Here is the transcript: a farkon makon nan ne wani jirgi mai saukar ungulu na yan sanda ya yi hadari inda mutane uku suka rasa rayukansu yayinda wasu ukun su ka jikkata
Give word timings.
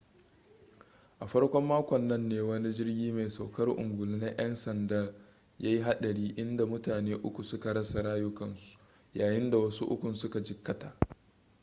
a 1.19 1.27
farkon 1.27 1.65
makon 1.65 2.07
nan 2.07 2.29
ne 2.29 2.41
wani 2.41 2.69
jirgi 2.73 3.11
mai 3.11 3.29
saukar 3.29 3.69
ungulu 3.69 4.17
na 4.17 4.27
yan 4.27 4.55
sanda 4.55 5.13
ya 5.59 5.69
yi 5.69 5.81
hadari 5.81 6.27
inda 6.37 6.65
mutane 6.65 7.15
uku 7.15 7.43
suka 7.43 7.73
rasa 7.73 8.01
rayukansu 8.01 8.79
yayinda 9.13 9.57
wasu 9.57 9.85
ukun 9.85 10.15
su 10.15 10.29
ka 10.29 10.39
jikkata 10.39 10.97